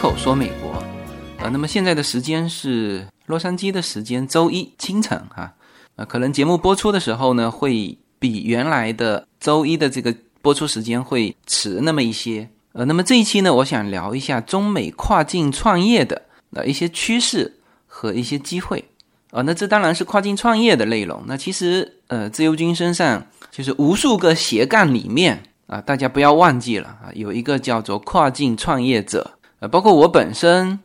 [0.00, 0.80] 口说美国，
[1.38, 5.52] 呃，那么现在的时间是洛杉矶的时间，周一清晨哈，
[5.96, 12.48] 呃，可能节目播出的时候呢，会比原来的周一的这个播出时间会迟那么一些。
[12.74, 16.22] 呃，那么这一期呢，我想聊一下中美跨境创业的
[16.52, 17.52] 呃一些趋势
[17.88, 18.84] 和一些机会。
[19.32, 21.20] 啊，那这当然是跨境创业的内容。
[21.26, 29.32] 那其实，呃，自由军身上就是无数个斜杠里面啊，大家不要忘记了啊，有一个叫做跨境创业者。
[29.60, 30.78] 呃，包括我本身，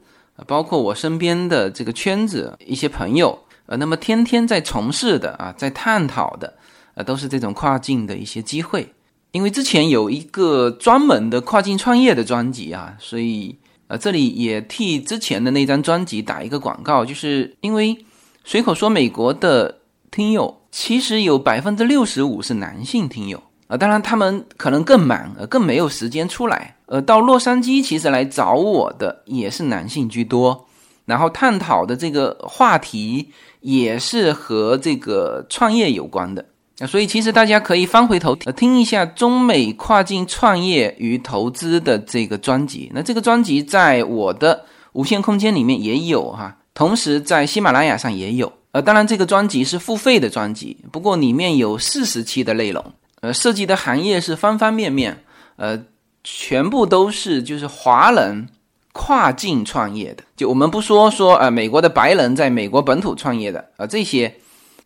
[0.47, 3.37] 包括我身边的这个圈子一些朋友，
[3.67, 6.53] 呃，那么天天在从事的啊，在探讨的，
[6.95, 8.93] 呃，都是这种跨境的一些机会。
[9.31, 17.97] 因为之前有一个专门的跨境创业的专辑啊，所以呃，这里也替之前的那张专辑打一个广告，就是因为
[18.43, 19.79] 随口说美国的
[20.11, 30.67] 听友其实有百分之六十五是男性听友啊，当然他们可能更忙，呃，更没有时间出来，呃，到洛杉矶其实来找我的也是男性居多，
[31.05, 36.45] 然后探讨的这个话题也是和这个创业有关的。
[36.77, 42.91] 啊，所以其实大家可以翻回头听一下中美跨境创业与投资的这个专辑。
[42.93, 48.53] 那这个专辑在我的无限空间里面也有哈，同时在喜马拉雅上也有。
[48.71, 52.85] 呃，当然这个专辑是付费的专辑，不过里面有四十期的内容，
[53.21, 55.23] 呃，涉及的行业是方方面面，
[55.55, 55.79] 呃，
[56.23, 58.47] 全部都是就是华人
[58.91, 60.23] 跨境创业的。
[60.35, 64.35] 就我们不说说呃美国的白人在美国本土创业的啊这些。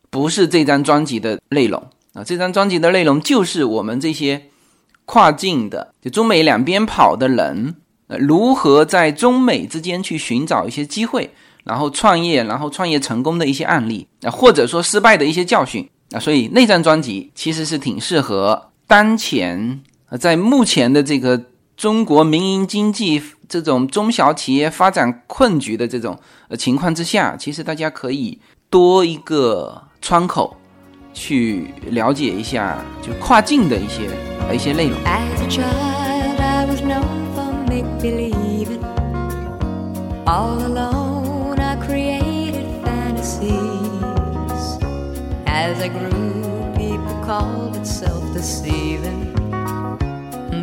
[0.09, 4.41] 不是这张专辑的内容啊，这张专辑的内容就是我们这些
[5.03, 7.75] 跨境的，就中美两边跑的人，
[8.07, 11.29] 呃，如何在中美之间去寻找一些机会，
[11.65, 19.81] 然后创业，然后创业成功的一些案例啊，或者说失败的一些教训啊，所以那张专辑其实是挺适合当前
[20.19, 21.41] 在目前的这个
[21.75, 29.83] 中国民营经济这种中小企业发展困局的这种呃情况之下，其实大家可以多一个。
[29.99, 30.55] 窗口
[31.13, 34.07] 去了解一下，就跨境的一些
[34.53, 34.97] 一些内容。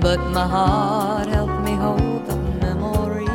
[0.04, 3.26] But my heart help me hold the memory，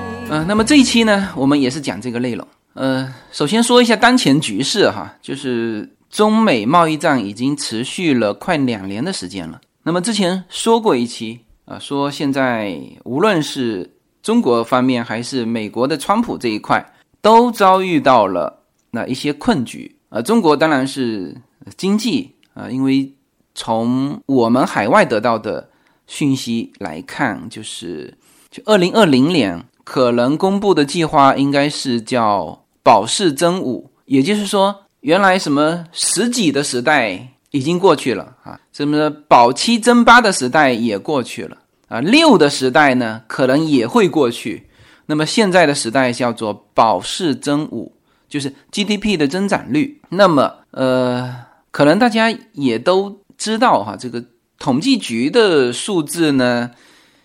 [0.45, 2.47] 那么这一期呢，我们也是讲这个内容。
[2.75, 9.59] 呃，首先说一下当前局势哈，就是中美贸易战已经持续了快两年的时间了。
[9.81, 13.91] 那么之前说过一期啊，说现在无论是
[14.21, 16.85] 中国方面还是美国的川普这一块，
[17.19, 20.21] 都遭遇到了那一些困局啊。
[20.21, 21.35] 中国当然是
[21.75, 23.11] 经济啊，因为
[23.55, 25.67] 从我们海外得到的
[26.09, 28.13] 讯息来看，就是
[28.51, 29.63] 就二零二零年。
[29.85, 44.69] 可能公布的计划应该是叫保四增五，也就是说，原来什么十几的时代已经过去了啊，什么保七增八的时代也过去了啊，六的时代呢可能也会过去。
[45.07, 47.91] 那么现在的时代叫做保四增五，
[48.27, 49.99] 就是 GDP 的增长率。
[50.09, 51.35] 那么呃，
[51.71, 54.23] 可能大家也都知道哈，这个
[54.59, 56.69] 统计局的数字呢。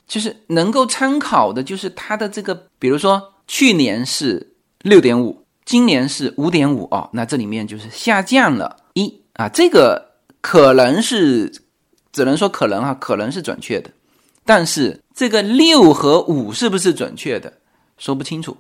[0.07, 4.53] 就是能够参考的，就是它的这个，比如说去年是
[4.83, 10.11] 六点五，今年是五点五哦，那这里面就是下降了一啊，这个
[10.43, 11.51] 可能是
[12.13, 13.91] 只能说可能啊，可能是准确的，
[14.45, 17.51] 但是这个六和五是不是准确的，
[17.97, 18.55] 说不清楚。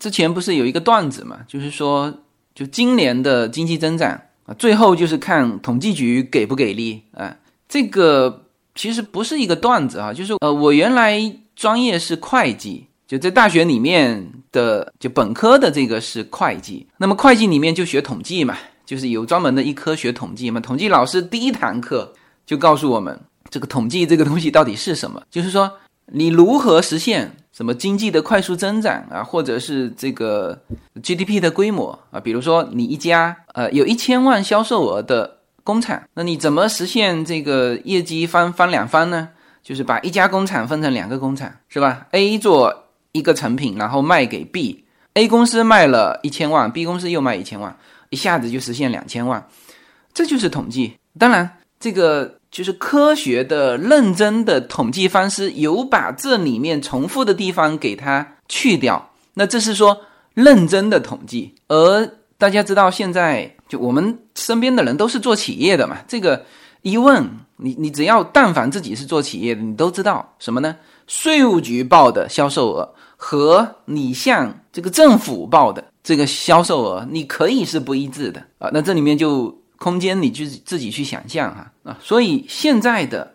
[0.00, 2.12] 之前不是有一个段子嘛，就是说
[2.56, 7.36] 就今年的经济增长啊，最后就是看统计局给不给力啊，
[7.68, 8.44] 这个。
[8.74, 11.20] 其实不是一个段子啊，就是呃，我原来
[11.56, 16.86] 专业是会计，就在大学里面的就本科的这个是会计。
[16.98, 18.56] 那么会计里面就学统计嘛，
[18.86, 20.60] 就是有专门的一科学统计嘛。
[20.60, 22.12] 统计老师第一堂课
[22.46, 23.18] 就告诉我们，
[23.50, 25.20] 这个统计这个东西到底是什么？
[25.28, 25.68] 就是说
[26.12, 30.56] 你如何实现什么经济的快速增长啊，或者是这个
[31.02, 32.20] GDP 的规模啊？
[32.20, 35.37] 比如说你一家呃有一千万销售额的。
[35.68, 39.28] 工厂，那你怎么实现这个业绩翻翻两番呢？
[39.62, 47.76] 就是把一家工厂分成两个工厂，是吧？A 做一个成品，然后卖给 B，A 公司卖了一千万，B 公司又卖一千万，
[48.08, 49.46] 一下子就实现两千万，
[50.14, 50.96] 这就是统计。
[51.18, 60.00] 当然，这个就是科学的、认真的统计方式，有把这里面重复的地方给它去掉，那这是说
[60.32, 61.54] 认真的统计。
[61.68, 63.54] 而大家知道现在。
[63.68, 66.44] 就我们身边的人都是做企业的嘛，这个
[66.82, 70.74] 一问你，你只要但凡自己是做企业的，你都知道什么呢？
[71.06, 78.70] 税务局报的销售额和你向这个政府报的这个销售额，你可以是不一致的啊。
[78.72, 81.98] 那这里面就空间你就自己去想象哈啊。
[82.02, 83.34] 所以现在的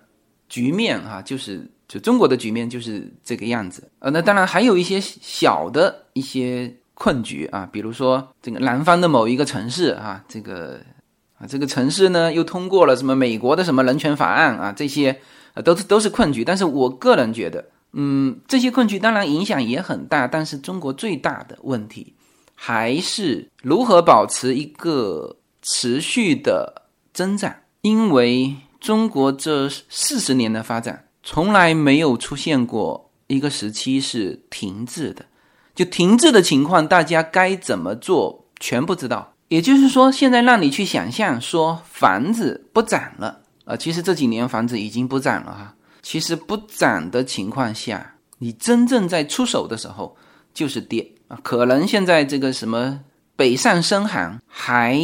[0.49, 4.09] 局面哈，就是就中国的局面就是这个样子啊。
[4.09, 10.79] 那当然还有一些小的一些困局啊，比如说这个南方的某一个城市啊，这个
[11.37, 15.19] 啊这个城市呢又通过了什么美国的什么人权法案啊，这些
[15.53, 16.43] 啊都是都是困局。
[16.43, 17.65] 但是我个人觉得。
[17.95, 22.15] 嗯，这些困局当然影响也很大，但是中国最大的问题
[22.55, 26.81] 还是如何保持一个持续的
[27.13, 27.55] 增长。
[27.81, 35.23] 因为中国这四十年的发展从来没有出现过一个时期是停滞的，
[35.75, 39.33] 就停滞的情况，大家该怎么做全不知道。
[39.49, 45.75] 也就是说，现在让你去想象说房子不涨了啊，其实这几年房子已经不涨了哈。
[46.01, 50.17] 其实不涨的情况下，你真正在出手的时候
[50.53, 51.39] 就是跌啊！
[51.43, 52.99] 可能现在这个什么
[53.35, 54.99] 北上深杭还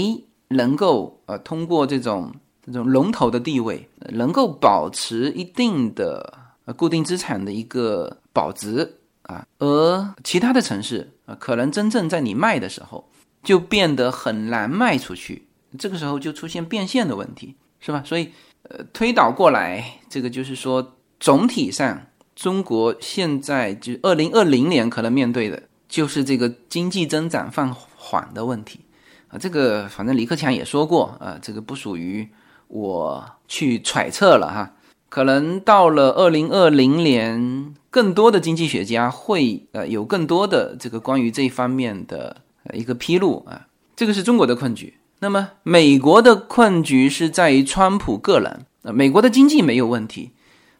[0.49, 2.33] 能够呃通过这种
[2.65, 6.33] 这种龙头的地位，能够保持一定的
[6.65, 8.98] 呃固定资产的一个保值
[9.33, 13.09] 啊，而其他的城市啊，可能真正在你卖的时候
[13.43, 15.47] 就变得很难卖出去，
[15.77, 18.03] 这个时候就出现变现的问题，是吧？
[18.05, 18.31] 所以。
[18.63, 28.81] 呃，推导过来，这个就是说，总体上，中国现在就二零二零年可能面对的就是这个经济增长放缓的问题
[29.29, 29.39] 啊。
[29.39, 32.27] 这个反正李克强也说过啊，这个不属于
[32.67, 34.73] 我去揣测了哈。
[35.09, 42.37] 可能到了二零二零年，更多的经济学家会呃有更多的这个关于这方面的
[42.73, 43.67] 一个披露啊。
[43.95, 44.93] 这个是中国的困局。
[45.19, 48.65] 那么，美国的困局是在于川普个人。
[48.83, 50.31] 呃，美国的经济没有问题，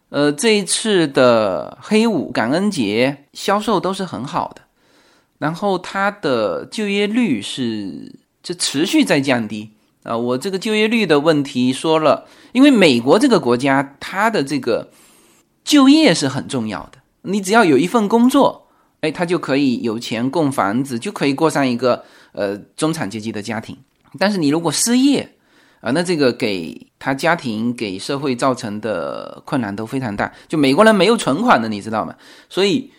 [0.08, 4.62] 呃，这一次的黑五、感恩节销售都是很好的，
[5.36, 10.16] 然后它的就业率是就持续在降低啊。
[10.16, 14.90] 我这个就业率的问题说了，因为美国这个国家，它的这个
[15.64, 18.68] 就业是很重要的，你只要有一份工作，
[19.00, 23.76] 哎，他就可以有钱供房子，就可以过上一个呃中产阶级的家庭。
[24.18, 25.36] 但是你如果失业，
[25.80, 30.32] 啊，那这个给他家庭、给社会造成的困难都非常大。
[30.48, 32.14] 就美国人没有存款的，你知道吗？
[32.48, 32.90] 所以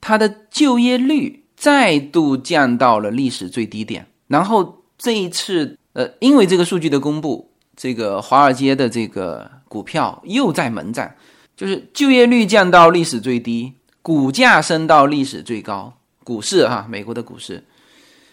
[0.00, 4.06] 他的就业率再度降到了历史最低点。
[4.26, 11.10] 然后这一次，呃，因为这个数据的公布，这个华尔街的这个股票又在猛涨，
[11.56, 15.94] 就是就业率降到历史最低，股价升到历史最高。
[16.22, 17.64] 股市哈，美国的股市。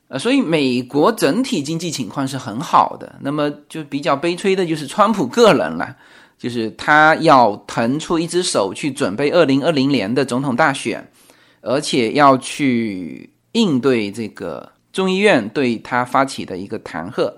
[0.07, 3.16] 呃，所以美国整体经济情况是很好的。
[3.22, 5.96] 那么就比较悲催的就是川普个人了，
[6.38, 11.10] 就是他要腾出一只手去准备二零二零年的总统大选，
[11.62, 17.34] 而且要去应对这个众议院对他发起的一个弹劾。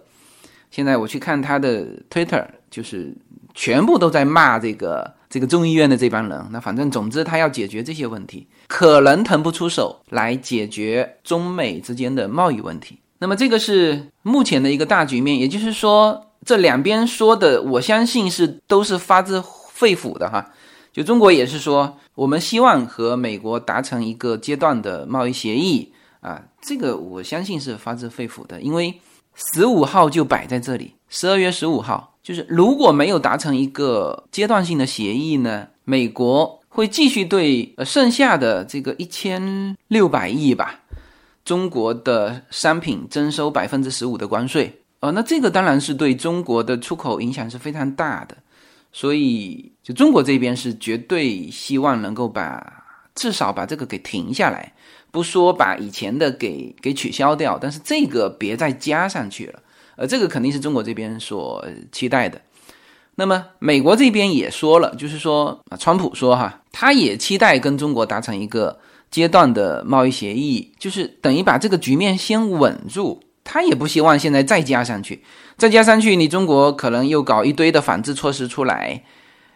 [0.71, 3.15] 现在我去看他的 Twitter，就是
[3.53, 6.47] 全部都在骂这个这个众议院的这帮人。
[6.51, 8.47] 那反正总之他要解决这些问题。
[8.67, 20.51] 可能腾不出手来解决中美之间的贸易问题，那么这个是目前的一个大局面，也就是说，这两边说的，我相信是都是发自肺腑的哈。
[20.92, 28.99] 就中国也是说，我们希望和美国达成一个阶段的贸易协议啊，这个我相信是发自肺腑的，因为
[29.37, 36.57] 十五号就摆在这里，十二月十五号，就是如果没有达成一个阶段性的协议呢，美国。
[36.69, 40.79] 会继续对呃剩下的这个一千六百亿吧，
[41.44, 48.37] 中国的商品征收百分之十五的关税，呃，那这个当然是对中国的出口影响是非常大的，
[48.91, 54.71] 所以就中国这边是绝对希望能够把至少把这个给停下来，
[55.11, 59.59] 不说把以前的给给取消掉，但是这个别再加上去了，
[59.95, 62.42] 呃，这个肯定是中国这边所期待的。
[63.16, 73.23] 那么美国这边也说了，就是说啊，川普说哈，他也期待跟中国达成一个阶段的贸易协议，就是等于把这个局面先稳住。
[73.49, 75.23] 他也不希望现在再加上去，
[75.57, 79.02] 再加上去，你中国可能又搞一堆的反制措施出来，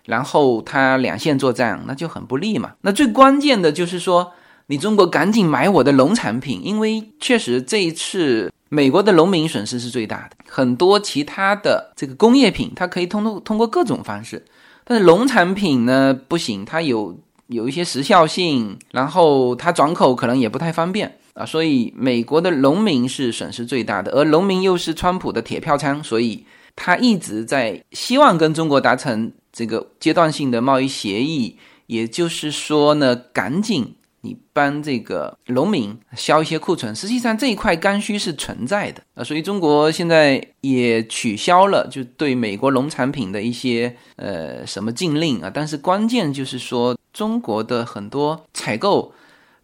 [0.05, 2.71] 然后他两线作战，那就很不利嘛。
[2.83, 4.31] 那最关键的就是说，
[4.71, 8.49] 你中国赶紧买我的农产品，因为确实这一次。
[8.73, 14.45] 美国的农民损失是最大的，很多其他的这个工业品，它可以通过通过各种方式，
[14.85, 39.01] 但是农产品呢不行，它有有一些时效性，然后它转口可能也不太方便啊，所以美国的农民是损失最大的，而农民又是川普的铁票仓，所以他一直在希望跟中国达成这个阶段性的贸易协议，也就是说呢，赶紧你帮这个农民销一些库存，实际上这一块刚需是存在的。
[39.15, 49.13] 啊，所以中国现在也取消了就对美国农产品的一些呃什么禁令啊，但是关键就是说中国的很多采购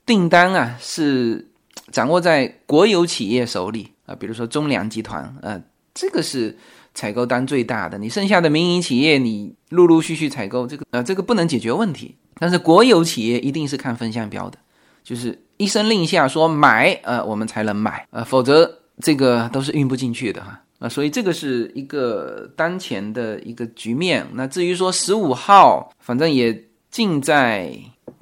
[0.06, 1.48] 订单啊是
[1.92, 5.62] 掌握在国有企业手里啊，比如说中粮集团啊，
[5.94, 6.58] 这个是
[6.98, 12.16] 采购单最大的，你剩下的民营企业你陆陆续续采购这个呃，这个不能解决问题。
[12.40, 14.58] 但是国有企业一定是看分项标的，
[15.04, 24.26] 就是一声令下说买，呃，我们才能买，呃，否则这个都是运不进去的哈，啊，所以这个是一个当前的一个局面。
[24.34, 27.72] 那至于说十五号，反正也近在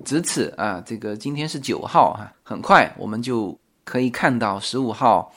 [0.03, 5.33] 咫尺啊，这个今天是九号哈，很快我们就可以看到十五号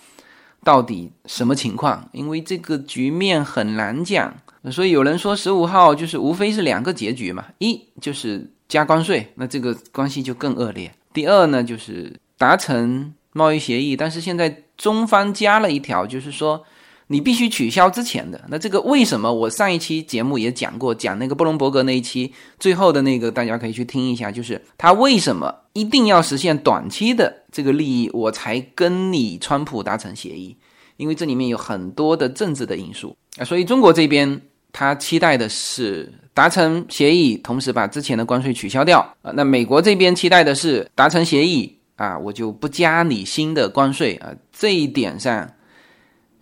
[0.63, 4.35] 到底什么情况，因为这个局面很难讲，
[4.71, 8.51] 所以有人说十五号就是无非是两个结局嘛，一就是。
[8.69, 10.93] 加关税，那这个关系就更恶劣。
[11.15, 16.63] 第二呢，就是达成贸易协议，但是现在中方加了一条，就是说
[17.07, 18.39] 你必须取消之前的。
[18.49, 19.33] 那这个为什么？
[19.33, 30.57] 我上一期节目也讲过，讲那个布隆伯格那一期最后的那个，大家可以去听一下，就是他为什么一定要实现短期的这个利益，我才跟你川普达成协议？
[30.97, 34.41] 因为这里面有很多的政治的因素啊，所以中国这边。
[34.71, 39.33] 他期待的是达成协议，同时把之前的关税取消掉啊。
[39.35, 44.31] 那美国这边期待的是达成协议啊，我就不加你新的关税啊。
[44.53, 45.51] 这一点上，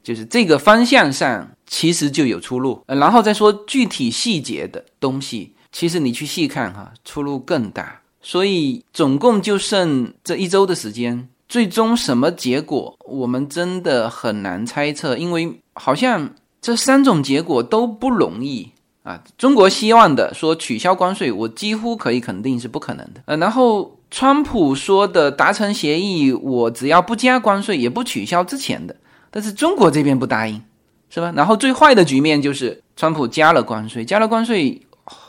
[0.02, 2.82] 就是这个方向上其实就有出路。
[2.88, 8.02] 然后再说具体细节的东西，其实你去细看哈，出入更大。
[8.26, 16.28] 所以总共就剩这一周的时间，最终什么结果，我们真的很难猜测，因为好像。
[16.62, 18.68] 这三种结果都不容易
[19.04, 19.22] 啊！
[19.38, 23.22] 中国希望的说取消关税，我几乎可以肯定是不可能的。
[23.26, 28.96] 呃，然后川普说的达成协议，我只要不加关税，也不取消之前的，
[29.30, 30.60] 但是中国这边不答应，
[31.08, 31.32] 是吧？
[31.36, 34.82] 然后最坏的局面就是川普加了关税，加了关税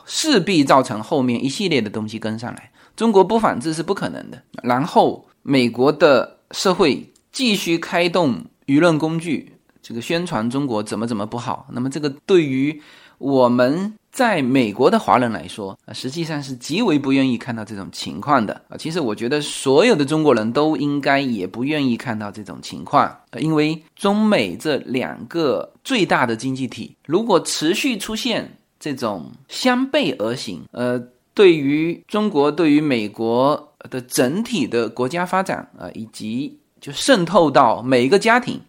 [0.08, 4.44] 势必造成后面一系列的东西跟上来，中国不反制是不可能的。
[4.62, 9.54] 然后美国的社会继续开动舆论工具。
[9.80, 12.82] 这个宣传中国怎么怎么不好，那么这个对于
[13.20, 18.76] 我们在美国的华人来说啊，实际上是极为不愿意看到这种情况的啊。
[18.76, 31.02] 其实我觉得所有的中国人都应该也不愿意看到这种情况，因为中美这两个最大的经济体如果持续出现这种相背而行，呃，
[31.38, 38.60] 对于中国对于美国的整体的国家发展啊，以及就渗透到每一个家庭。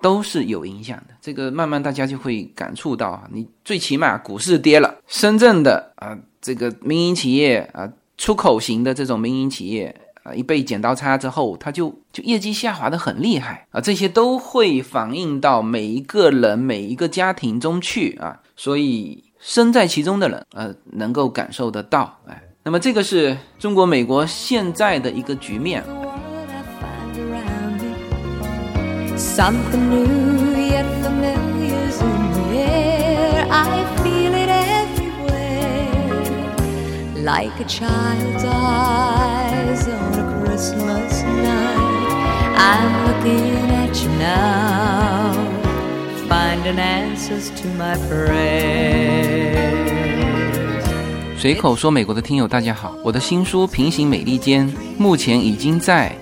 [0.00, 3.22] 都是有影响的，这个慢慢大家就会感触到啊。
[3.32, 9.94] 你最起码股市跌了，深圳的啊这个民营企业啊，出口型的这种民营企业
[10.24, 13.80] 啊，一被剪刀差之后，它就就业绩下滑的很厉害啊。
[13.80, 18.40] 这些都会反映到每一个人、每一个家庭中去啊。
[18.56, 22.40] 所以身在其中的人呃，能够感受得到哎。
[22.62, 25.82] 那么这个是中国、美国现在的一个局面。
[29.16, 33.46] Something new yet familiar's in the air.
[33.50, 34.48] I feel it
[34.88, 35.90] everywhere.
[37.24, 41.80] Like a child's eyes on a Christmas night.
[42.54, 45.32] I'm looking at you now,
[46.72, 49.52] and answers to my prayers.
[51.38, 56.16] 随口说美国的听友大家好，我的新书《平行美利坚》目前已经在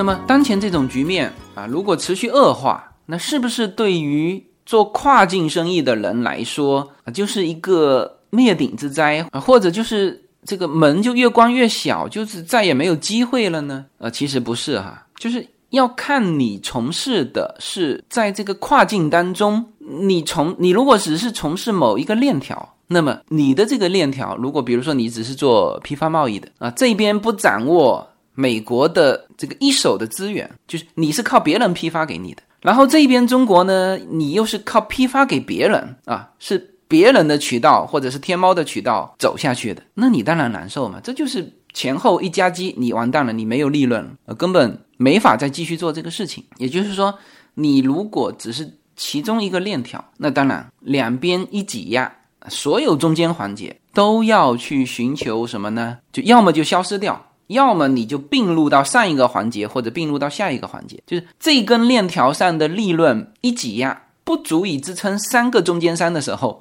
[0.00, 9.38] 那么当前这种局面啊，如果持续恶化，那是不是对于做跨境生意的人来说啊，就是一个灭顶之灾啊？
[9.38, 13.84] 或者就是这个门就越关越小，就是再也没有机会了呢？
[13.98, 28.06] 呃，其实不是哈，就是要看你从事的是在这个跨境当中，你从你如果只是从事某一个链条，那么你的这个链条，如果比如说你只是做批发贸易的啊，这边不掌握。
[28.34, 41.00] 美国的这个一手的资源，就是你是靠别人批发给你的，然后这边中国呢，你又是靠批发给别人啊，是别人的渠道或者是天猫的渠道走下去的，那你当然难受嘛。
[41.02, 46.42] 这就是前后一夹击，你完蛋了，你没有利润了，根本没法再继续做这个事情。
[46.56, 47.16] 也就是说，
[47.54, 52.12] 你如果只是其中一个链条，那当然两边一挤压，
[52.48, 55.98] 所有中间环节都要去寻求什么呢？
[56.12, 57.26] 就要么就消失掉。
[57.50, 66.60] 要么你就并入到上一个环节，或者并入到下一个环节，就是这根链条上的利润一挤压，不足以支撑三个中间商的时候，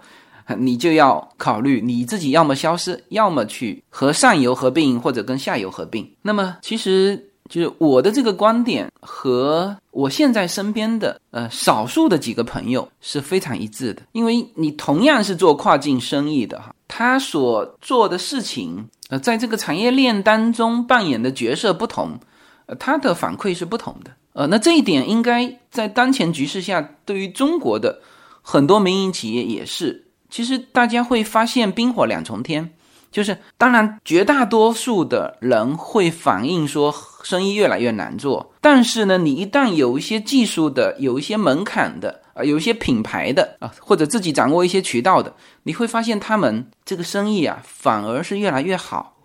[0.57, 6.11] 你就要考虑你自己要么消失，要么去和上游合并，或者跟下游合并。
[6.23, 18.89] 那么其实就是我的这个观点和我现在身边的呃少数的几个朋友是非常一致的，因为你同样是做跨境生意的哈，他所做的事情。
[19.09, 22.19] 呃，在这个产业链当中扮演的角色不同，
[22.67, 24.11] 呃，他的反馈是不同的。
[24.33, 28.01] 呃，那这一点应该在当前局势下，对于中国的
[28.43, 30.05] 很多民营企业也是。
[30.29, 32.71] 其实大家会发现冰火两重天，
[33.11, 36.91] 就是当然绝大多数的人会反映说
[37.23, 42.43] 生意越来越难做，但是呢，你一旦有一些技术的、有一些门槛的啊。
[42.43, 49.17] 有一些品牌的啊，或者自己掌握一些渠道的，你会发现他们这个生意啊，反而是越来越好。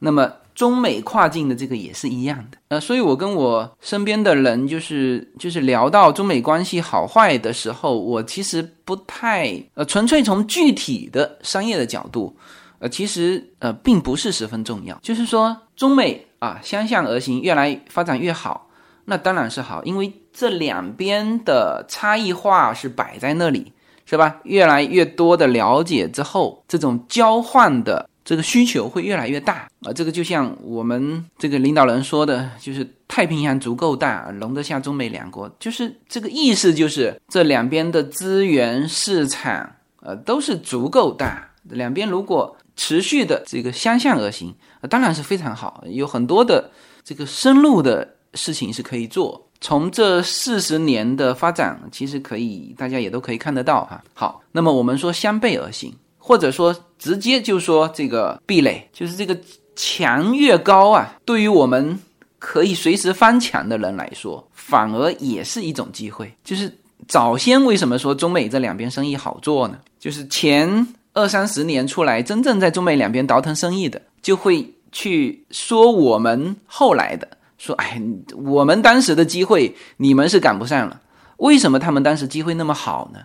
[0.00, 2.58] 那么中美跨境的这个也是一样的。
[2.68, 12.36] 呃，所以我跟我身边的人就是就是聊到中美关系好坏的时候，我其实不太呃，纯粹从具体的商业的角度，
[12.80, 14.98] 呃，其实呃并不是十分重要。
[15.02, 18.68] 就是说中美啊相向而行，越来发展越好，
[19.04, 20.12] 那当然是好，因为。
[20.30, 23.72] 这两边的差异化是摆在那里，
[24.06, 24.36] 是吧？
[24.44, 29.92] 越来越多的了解之后，这种交换的这个需求会越来越大啊！
[29.92, 39.68] 这个就像我们这个领导人说的，就是太平洋足够大，容得下中美两国，就是这个意思，就是这两边的资源市场
[40.02, 44.54] 呃都是足够大，两边如果持续的这个相向而行，
[44.88, 46.70] 当然是非常好，有很多的
[47.04, 49.44] 这个深入的事情是可以做。
[49.60, 54.00] 从这四十年的发展，其实可以，大家也都可以看得到哈。
[54.14, 59.36] 好，那么我们说相背而行，或者说直接就说这个壁垒，就是这个
[59.74, 61.98] 墙越高啊，对于我们
[62.38, 66.32] 可以随时翻墙的人来说，反而也是一种机会。
[66.44, 66.72] 就是
[67.08, 69.78] 早先为什么说中美这两边生意好做呢？
[69.98, 70.86] 就是前
[71.18, 77.28] 二三十年出来真正在中美两边倒腾生意的，就会去说我们后来的。
[77.58, 78.00] 说，哎，
[78.36, 81.00] 我们当时的机会你们是赶不上了。
[81.38, 83.18] 为什么他们当时机会那么好呢？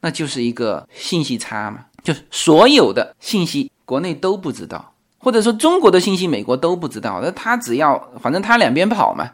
[0.00, 7.20] 那就是一个信息差嘛，就是所有的信息国内都不知道，或者说中国的信息美国都不知道。
[7.20, 9.28] 那他只要反正他两边跑嘛，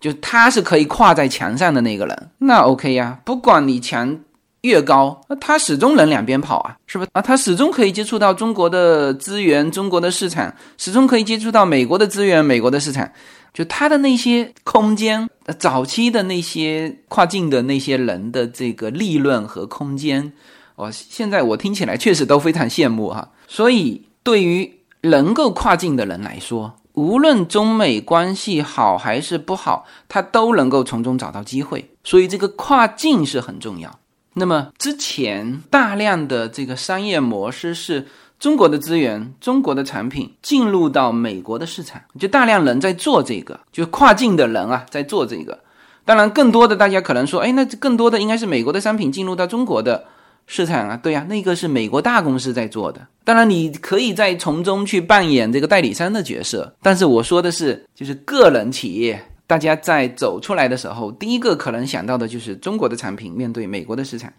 [0.00, 3.20] 就他是可以跨在墙上的那个人，那 OK 呀。
[3.26, 4.18] 不管你墙
[4.62, 7.22] 越高，那他始终能两边跑啊，是不是啊？
[7.22, 13.08] 他始终可以接触到中国的资源、中国的市场，始终可以接触到美国的资源、美国的市场。
[13.54, 20.32] 就他的那些空间，早期的那些跨境的那些人的这个利润和空间，
[20.74, 23.30] 哦，现在我听起来确实都非常羡慕哈。
[23.48, 31.88] 所以对于能够跨境的人来说，无论中美关系好还是不好，他都能够从中找到机会。
[32.04, 33.98] 所以这个跨境是很重要。
[34.36, 38.06] 那么之前大量的这个商业模式是。
[38.38, 45.58] 中国的资源，中国的产品进入到美国的市场，就大量人在做这个，就跨境的人啊在做这个。
[46.04, 50.04] 当然，更多的大家可能说，哎，那更多的应该是美国的商品进入到中国的
[50.46, 51.00] 市场啊。
[51.02, 53.00] 对呀，那个是美国大公司在做的。
[53.24, 56.70] 当然，你可以在从中去扮演这个代理商的角色。
[56.82, 64.32] 但是我说的是，就是个人企业，大家在走出来的时候，第一个可能想到的就是中国的产品面对美国的市场。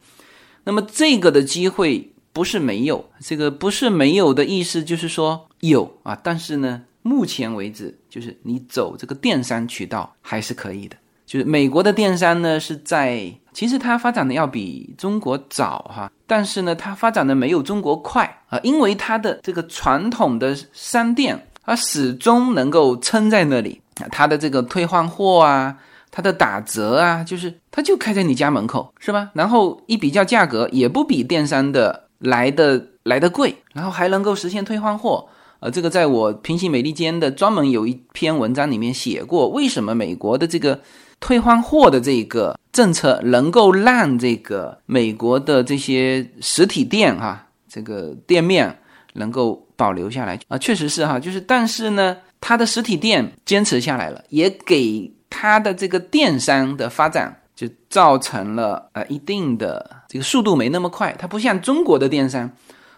[0.63, 2.11] 那么这个的机会。
[2.33, 10.95] 不是没有这个，不是没有的意思，就是说有啊，但是呢，目前为止，就是你走这个电商渠道还是可以的。
[11.25, 25.77] 就是美国的电商呢，是在其实它发展的要比中国早哈，但是呢，它发展的没有中国快啊，因为它的这个传统的商店，它始终能够撑在那里，它的这个退换货啊，
[26.11, 29.29] 它的打折啊，就是它就开在你家门口，是吧？
[29.33, 32.03] 然后一比较价格，也不比电商的。
[32.19, 35.23] 来的来的贵，然后还能够实现退换货，
[35.59, 40.81] 呃，这个在我平行美利坚的专门有一篇文章里面写过，为什么美国的这个
[41.19, 48.75] 退换货的这个政策能够让这个美国的这些实体店哈，这个店面
[49.13, 61.15] 能够保留下来啊，确实是哈，就是但是呢，它的实体店坚持下来了，也给它的这个电商的发展就造成了呃一定的这个速度没那么快。
[61.17, 62.49] 它不像中国的电商，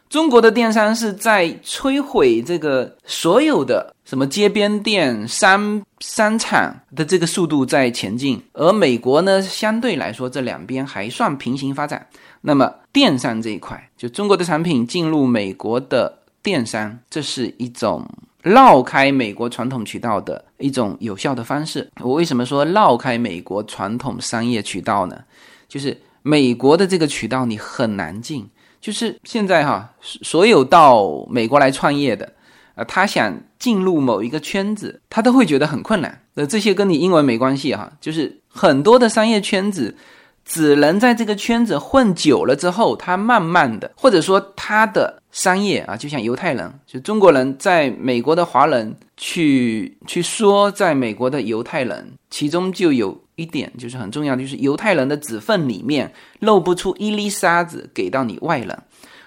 [0.09, 12.07] 中国的电商是在摧毁这个所有的什么街边店、商商场的这个速度在前进，而美国呢，相对来说这两边还算平行发展。
[12.41, 18.07] 那么电商这一块，就中国的产品进入美国的电商，这是一种。
[18.41, 21.89] 绕开美国传统渠道的一种有效的方式。
[22.01, 25.17] 我为什么说绕开美国传统商业渠道呢？
[25.67, 28.47] 就是美国的这个渠道你很难进。
[28.81, 32.31] 就是现在哈，所有到美国来创业的，
[32.75, 36.21] 呃，他想进入某一个圈子，他都会觉得很困难。
[36.35, 39.95] 呃，这些跟你英文没关系哈，就是很多的商业圈子。
[40.45, 58.77] 只能在这个圈子混久了之后，他慢慢的，或者说他的商业啊，就像犹太人，就中国人在美国的华人去去说，在美国的犹太人，其中就有一点就是很重要，就是犹太人的子缝里面漏不出一粒沙子给到你外人，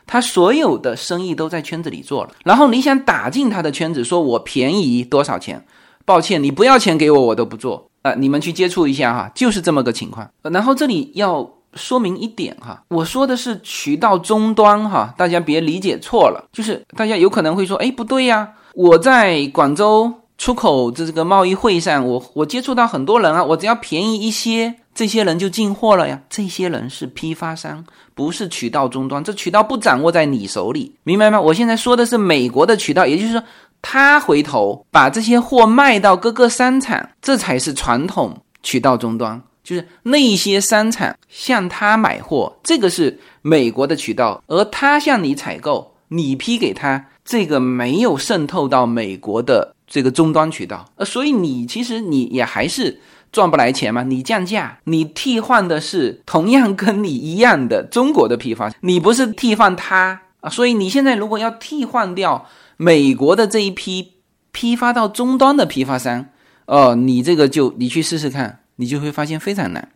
[0.06, 5.64] 他所有的生意都在圈子里做了，然后你想打进他的圈子，说我便宜多少钱？
[6.04, 7.88] 抱歉，你不要钱给我，我都不做。
[8.02, 10.28] 呃，你们去接触一下哈，就是这么个情况。
[10.42, 16.48] 然后这里要说明一点哈，我说的是渠道终端哈，大家别理解错了。
[16.52, 26.20] 就是大家有可能会说，哎，不对呀，我在广州出口这这个贸易会上，我我接触到很多人啊，我只要便宜一些，这些人就进货了呀。
[26.28, 31.40] 这些人是批发商，不是渠道终端，这渠道不掌握在你手里，明白吗？
[31.40, 33.42] 我现在说的是美国的渠道，也就是说。
[33.84, 38.32] 他回头把这些货卖到各个商场，这才是传统
[38.62, 62.46] 渠道终端，就是那些商场向他买货，这个是美国的渠道，而他向你采购，你批给他，这个没有渗透到美国的这个终端渠道，呃，所以你其实你也还是赚不来钱嘛，你降价，你替换的是同样跟你一样的中国的批发，你不是替换他啊，所以你现在如果要替换掉。
[62.78, 64.14] 美国的这一批
[64.50, 66.26] 批发到终端的批发商，
[66.66, 69.86] 哦，你这个就你去试试看，你就会发现非常难。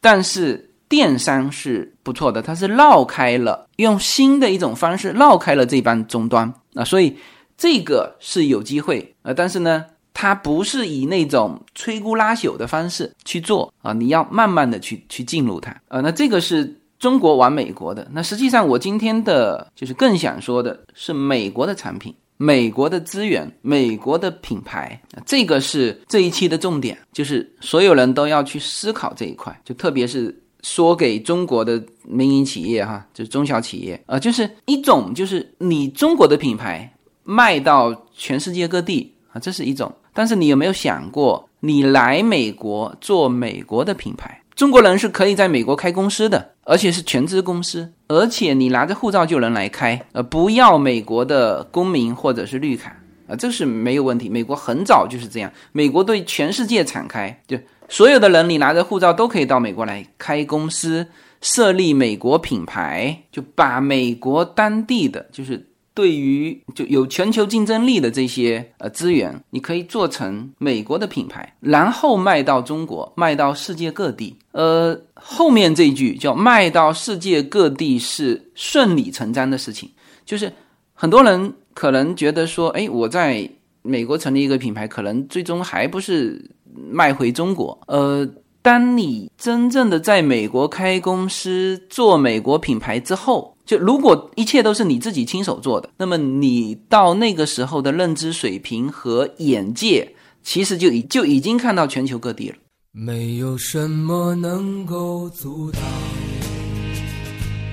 [0.00, 7.16] 但是电商是不错的，它是绕开了，用新的一种方式绕开了这帮终端啊，所以
[7.56, 9.32] 这个是有机会啊。
[9.34, 16.00] 但是呢，它不是以那种摧枯拉朽的方式去做啊，你要慢慢的去去进入它啊。
[16.00, 16.80] 那这个是。
[16.96, 36.92] 中国玩美国的，那实际上我今天的就是更想说的是美国的产品、美国的资源、美国的品牌，这个是这一期的重点，就是所有人都要去思考这一块，就特别是说给中国的民营企业哈，就是中小企业啊，就是一种就是你中国的品牌
[37.22, 44.40] 卖到全世界各地啊，这是一种，但是你有没有想过，你来美国做美国的品牌？
[44.54, 54.28] 中国人是可以在美国开公司的，而且是全资公司，而且你拿着护照就能来开，呃，不要美国的公民或者是绿卡，啊，这是没有问题。
[54.28, 61.06] 美国很早就是这样，美国对全世界敞开，就所有的人你拿着护照都可以到美国来开公司，
[61.40, 65.68] 设立美国品牌，就把美国当地的就是。
[65.94, 74.36] 对于就有全球竞争力的这些呃资源，你可以做成美国的品牌，然后卖到中国，卖到世界各地。
[74.50, 79.88] 呃，后面这句叫卖到世界各地是顺理成章的事情。
[80.26, 80.52] 就是
[80.94, 83.48] 很多人可能觉得说，哎，我在
[83.82, 86.44] 美国成立一个品牌，可能最终还不是
[86.90, 87.78] 卖回中国。
[87.86, 88.28] 呃，
[88.62, 93.53] 当你真正的在美国开公司做美国品牌之后。
[93.66, 102.56] 就如果一切都是你自己亲手做的，那么你到那个时候的认知水平和眼界，其实就已就已经看到全球各地了。
[102.92, 105.80] 没有什么能够阻挡，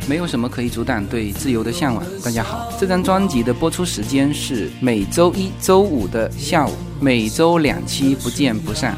[0.08, 2.02] 没有什么可以阻挡对自由的向往。
[2.24, 8.98] 大家好，这张专辑的播出时间是每周一周五的下午，每周两期，不见不散。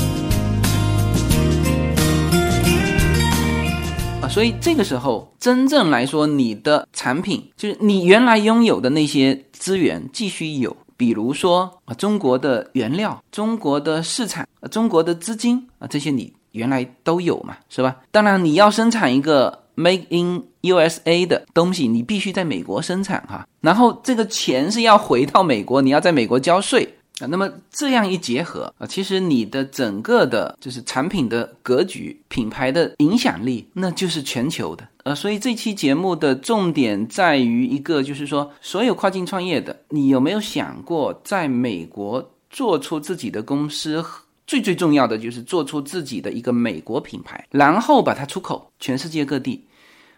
[4.31, 10.75] 所以这个时候，真正来说，你的产品就是你原来拥有的那些资源继续有。
[10.95, 17.97] 比如说啊，中国的原料、中国的市场、啊中国的资金啊，这些你原来都有嘛，是吧？
[18.09, 23.45] 当然，你要生产一个 Make in USA 的东西，你必须在美国生产哈。
[23.59, 26.87] 然后这个钱是要回到美国，你要在美国交税
[27.23, 27.27] 啊。
[27.29, 34.87] 那么这样一结合啊，其实你的整个的就是产品的格局、品牌的影响力，那就是全球的。
[35.03, 44.03] 呃，所以这期节目的重点在于一个，就是说，所有跨境创业的，你有没有想过，在美国做出自己的公司？
[44.47, 49.65] 最最重要的就是做出自己的一个美国品牌，然后把它出口全世界各地。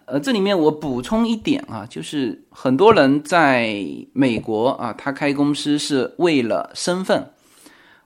[0.05, 3.75] 呃，这里面我补充一点啊，就是很多人在
[4.13, 7.31] 美国啊，他开公司是为了身份，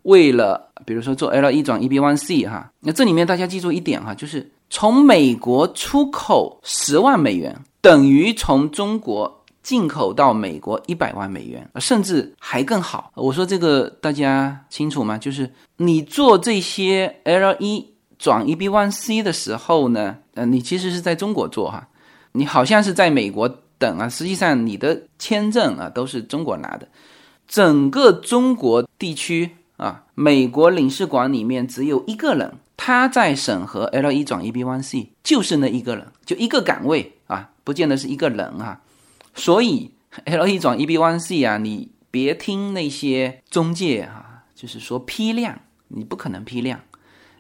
[0.04, 2.72] 为了比如说做 L 一转 EB one C 哈。
[2.80, 4.52] 那这里面大家记住一点哈，就是。
[4.70, 13.10] 从美国出口十万美元，等于从中国进口到美国一百万美元，甚至还更好。
[13.16, 15.18] 我说这个大家清楚吗？
[15.18, 21.88] 就是你做这些 L 一转 EB one C 的时候呢，呃，你其实是在中国做哈，
[22.32, 26.88] 你好像是在美国等啊，实际上你的签证啊都是中国拿的，
[27.48, 32.54] 整个中国地区啊，美国领事馆里面只有一个人。
[32.80, 38.80] 他在审核 L 一转 EB one C，就是那一个人，就一个岗位啊，不见得是一个人啊。
[39.34, 39.90] 所以
[40.26, 46.80] L 一转 EB one C 啊，你别听那些中介啊，就是说批量，你不可能批量，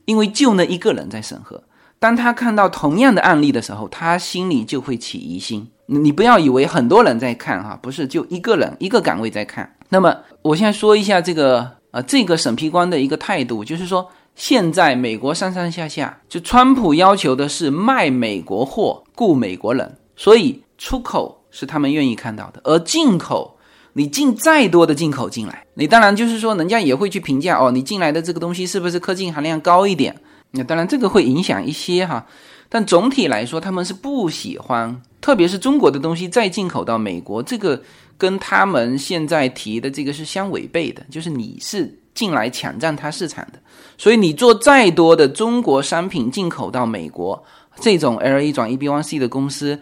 [0.07, 1.61] 因为就那一个人在审核。
[1.99, 5.69] 当他看到同样的案例的时候，他心里就会起疑心。
[5.85, 9.75] 你不要以为很多人在看哈，不是就一个人一个岗位在看。
[9.89, 14.09] 那么我现在说一下这个呃这个审批官的一个态度，就是说。
[14.37, 23.56] 现在美国上上下下，就川普要求的是卖美国货，雇美国人，所以出口是他们愿意看到的，而进口，
[23.97, 30.15] 你进再多的进口进来，你当然就是说，人家也会去评价哦，你进来的这个东西是不是科技含量高一点？
[30.51, 32.23] 那当然这个会影响一些哈，
[32.69, 37.81] 但总体来说，他们是不喜欢，特别是中国的东西再进口到美国，这个
[38.19, 41.91] 跟他们现在提的这个是相违背的，就是你是。
[42.17, 43.59] 进来抢占它市场的，
[43.95, 47.39] 所以你做再多的中国商品进口到美国，
[47.79, 49.79] 这种 L A 转 EB one C 的公司，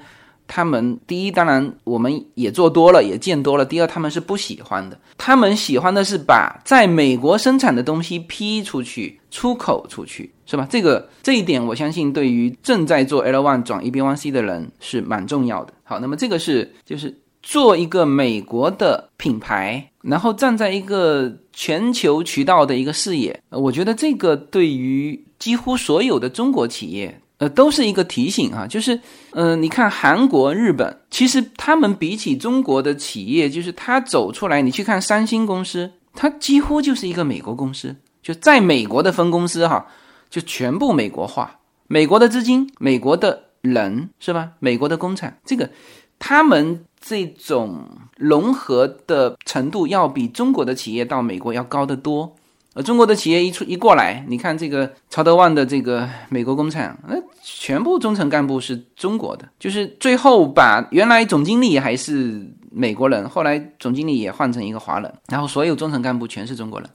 [0.47, 3.65] 他们第一当然我们也做多了，也见多了。
[3.65, 10.67] 第二，他们是不喜欢的，他们喜欢的是把在美国生产的东西批出去，出口出去，是吧？
[10.69, 15.73] 这个这一点，我相信对于正在做 L one 转 EB one C 的人是蛮重要的。
[15.83, 17.15] 好，那么这个是就是。
[17.47, 28.65] 做一个美国的品牌，然后站在一个全球渠道的一个视野，我觉得这个对于几乎所有的中国企业，呃，都是一个提醒啊。
[28.67, 28.99] 就是，
[29.31, 39.85] 嗯，你看韩国、日本，其实他们比起中国的企业，就是他走出来，你去看三星公司，它几乎就是一个美国公司，就在美国的分公司哈，
[40.29, 44.51] 就全部美国化，美国的资金，美国的人，是吧？
[44.59, 45.69] 美国的工厂，这个
[46.19, 46.85] 他们。
[47.07, 52.35] 这种融合的程度要比中国的企业到美国要高得多，
[52.75, 66.89] 而中国的企业一出一过来，你看这个曹德旺的这个美国工厂，那全部中层干部是中国的，就是最后把原来总经理还是美国人，后来总经理也换成一个华人，然后所有中层干部全是中国人，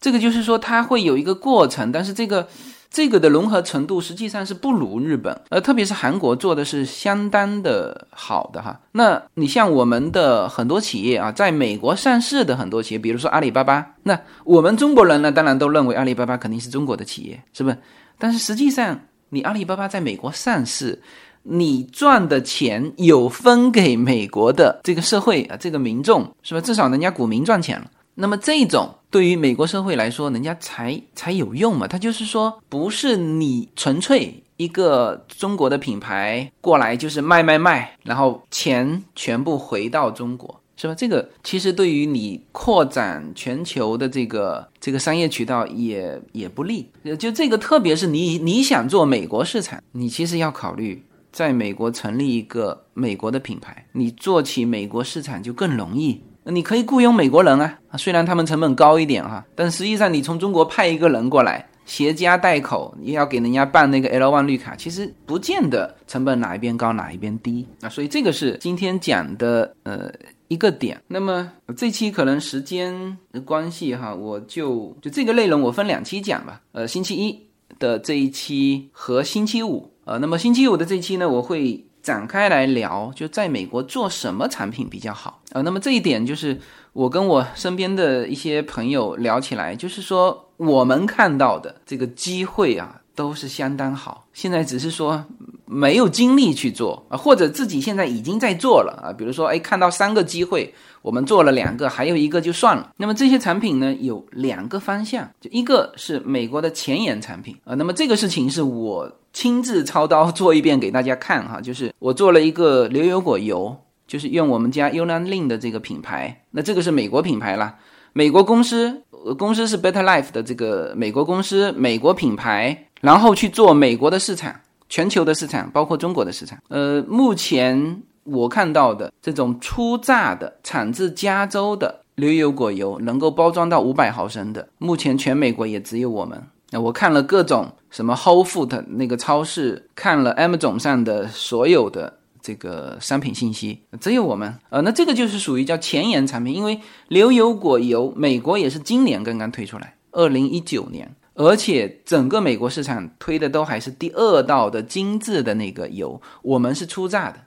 [0.00, 2.48] 这个就是说它会有一个过程，但是这个。
[2.96, 8.80] 这个的融合程度实际上是不如日本，呃，特别是韩国做的是相当的好的哈。
[8.92, 17.76] 那你像我们的很多企业啊，在美国上市的很多企业，比如说阿里巴巴，那我们中国人呢，当然都认为阿里巴巴肯定是中国的企业，是不是？
[18.16, 20.98] 但是实际上，你阿里巴巴在美国上市，
[21.42, 26.62] 你赚的钱有分给美国的这个社会啊，这个民众，是吧？
[26.62, 27.90] 至少人家股民赚钱了。
[28.18, 31.86] 那么这种对于美国社会来说，人家才才有用嘛。
[31.86, 40.94] 他就是说，不是你纯粹一个中国的品牌过来就是卖卖卖，然后钱全部回到中国，是吧？
[40.94, 46.88] 这个其实对于你扩展全球的这个这个商业渠道也也不利。
[47.18, 56.22] 就这个，特别是你你想做美国市场，你其实要考虑在美国成立一个美国的品牌，你做起美国市场就更容易。
[56.46, 67.88] 你可以雇佣美国人啊，虽然他们成本高一点哈，但实际上你从中国派一个人过来，携家带口，也要给人家办那个 L1 绿卡，其实不见得成本哪一边高哪一边低啊。
[67.88, 70.12] 所以这个是今天讲的呃
[70.48, 71.00] 一个点。
[71.08, 76.60] 那么这期可能时间的关系哈，我就就这个内容我分两期讲吧。
[76.72, 77.40] 呃，星期一
[77.78, 81.85] 的这一期和星期五，呃，那么星期五的这期呢，我会。
[82.06, 85.60] 展开来聊，就在美国做什么产品比较好啊？
[85.62, 86.56] 那么这一点就是
[86.92, 94.24] 我跟我身边的一些朋友聊起来，就是说我们看到的这个机会啊，都是相当好。
[94.32, 95.24] 现在只是说
[95.64, 99.12] 没有精力去做啊，或者自己现在已经在做了啊。
[99.12, 102.92] 比如说，哎，看到三个机会，我们做了两个，还有一个就算了。
[102.96, 107.74] 那么这些产品呢，有两个方向，就一个是美国的前沿产品啊。
[107.74, 109.10] 那么这个事情是我。
[109.36, 113.76] 亲自操刀做一遍给大家看哈，就是我做了一个牛油果油，
[114.06, 117.74] 就是用我们家 u n a Lin 的这个品牌，那这个是美国品牌啦，
[118.16, 119.02] 美国公司，
[119.36, 126.58] 公司是 Better Life 的这个美国公司，美国品牌，然后去做美国的市场，全球的市场，包括中国的市场。
[126.68, 136.42] 呃，目前我看到的这种初榨的产自加州的牛油果油，能够包装到五百毫升的，目前全美国也只有我们。
[136.70, 142.14] 那我看了各种什么 Whole Food 那个超市，看了 M 总上的所有的
[142.46, 144.54] 这个商品信息，只有我们。
[144.68, 157.40] 呃，那这个就是属于叫前沿产品，因为牛油果油美国也是今年刚刚推出来，二零一九年，而且整个美国市场推的都还是第二道的精致的那个油，我们是初榨的。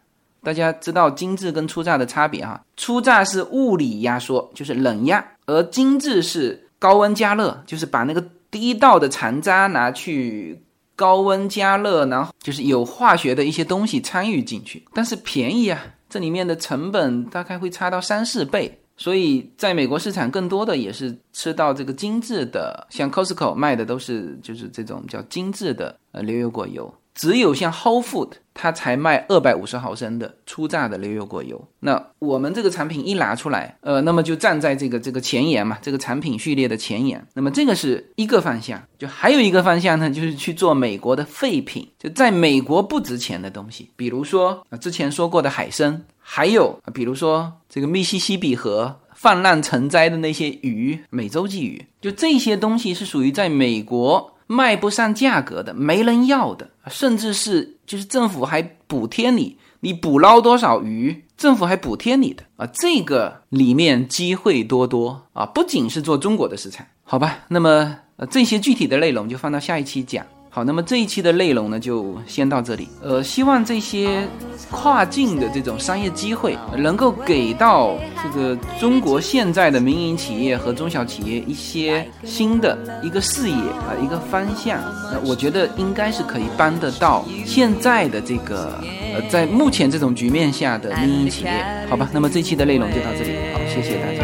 [0.44, 8.22] 大家知道精致跟初榨的差别哈，初榨是物理压缩，就是冷压，而精致是高温加热，就是把那个。
[8.52, 10.60] 第一道的残渣拿去
[11.00, 26.94] 高温加热，然后就是有化学的一些东西参与进去，但是便宜啊，这里面的成本大概会差到三四倍，所以在美国市场更多的也是吃到这个精致的，像 Costco 卖的都是就是这种叫精致的呃牛油果油。
[27.20, 31.68] 只有像 Whole Food，它才卖二百五十毫升的初榨的牛油果油。
[31.82, 37.28] 那我们这个产品一拿出来，呃，那么就站在这个这个前沿嘛，这个产品序列的前沿。
[37.34, 54.36] 那么这个是一个方向，就还有一个方向呢，就是去做美国的废品，就在美国不值钱的东西，比如说啊之前说过的海参，还有比如说这个密西西比河泛滥成灾的那些鱼，美洲鲫鱼，就这些东西是属于在美国。
[54.52, 70.26] 卖不上价格的，没人要的，甚至是就是政府还补贴你，你捕捞多少鱼，政府还补贴你的啊，这个里面机会多多啊，不仅是做中国的市场，好吧，那么呃这些具体的内容就放到下一期讲。
[70.52, 72.88] 好，那么这一期的内容呢，就先到这里。
[73.04, 74.28] 呃，希望这些
[74.72, 84.80] 跨境的这种商业机会，能够给到这个中国现在的民营企业和中小企业一些新的一个视野啊，一个方向。
[85.14, 88.74] 那我觉得应该是可以帮得到现在的这个
[89.14, 91.64] 呃，在目前这种局面下的民营企业。
[91.88, 93.36] 好吧，那么这期的内容就到这里。
[93.54, 94.24] 好，谢谢大家。